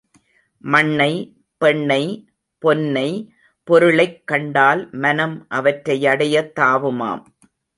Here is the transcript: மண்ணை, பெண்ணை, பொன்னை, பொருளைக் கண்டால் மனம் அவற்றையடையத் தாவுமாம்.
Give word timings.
மண்ணை, 0.59 1.41
பெண்ணை, 1.57 2.29
பொன்னை, 2.61 3.29
பொருளைக் 3.63 4.27
கண்டால் 4.27 4.89
மனம் 4.91 5.47
அவற்றையடையத் 5.49 6.59
தாவுமாம். 6.59 7.23